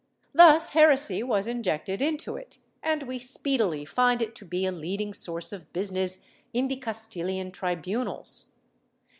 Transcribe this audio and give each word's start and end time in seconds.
^ 0.01 0.03
Thus 0.33 0.69
heresy 0.69 1.21
was 1.21 1.45
injected 1.45 2.01
into 2.01 2.35
it 2.35 2.57
and 2.81 3.03
we 3.03 3.19
speedily 3.19 3.85
find 3.85 4.19
it 4.19 4.33
to 4.37 4.45
be 4.45 4.65
a 4.65 4.71
leading 4.71 5.13
source 5.13 5.53
of 5.53 5.71
business 5.73 6.25
in 6.53 6.69
the 6.69 6.77
Castilian 6.77 7.51
tribunals. 7.51 8.53